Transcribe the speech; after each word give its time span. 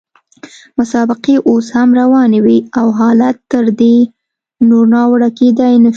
مسابقې 0.77 1.35
اوس 1.49 1.67
هم 1.77 1.89
روانې 2.01 2.39
وې 2.45 2.57
او 2.79 2.87
حالت 2.99 3.35
تر 3.51 3.65
دې 3.81 3.97
نور 4.69 4.85
ناوړه 4.93 5.29
کېدای 5.39 5.73
نه 5.83 5.87
شو. 5.87 5.89